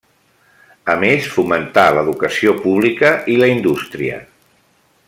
A 0.93 0.95
més, 1.03 1.27
fomentà 1.33 1.83
l'educació 1.99 2.57
pública 2.65 3.13
i 3.35 3.39
la 3.43 3.53
indústria. 3.59 4.19